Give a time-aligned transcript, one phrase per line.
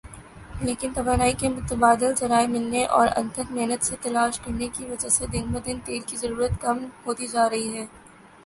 [0.61, 5.27] لیکن توانائی کے متبادل ذرائع ملنے اور انتھک محنت سے تلاش کرنے کی وجہ سے
[5.33, 7.85] دن بدن تیل کی ضرورت کم ہوتی جارہی ھے